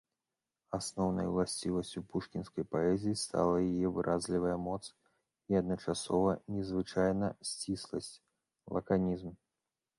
Асноўнай 0.77 1.27
уласцівасцю 1.31 1.99
пушкінскай 2.13 2.65
паэзіі 2.71 3.19
стала 3.25 3.55
яе 3.67 3.93
выразлівая 3.99 4.57
моц 4.65 4.81
і 5.53 5.61
адначасова 5.61 6.31
незвычайна 6.57 7.33
сцісласць, 7.55 8.13
лаканізм. 8.77 9.31